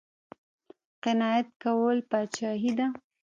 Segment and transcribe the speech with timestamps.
[1.03, 2.87] قناعت کول پادشاهي ده